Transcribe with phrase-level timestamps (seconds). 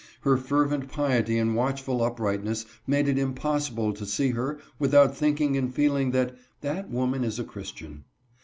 [0.21, 5.71] Her fervent piety and watchful uprightness made it impossible to see her without thinking and
[5.71, 8.05] feeling that" that woman is a Christian."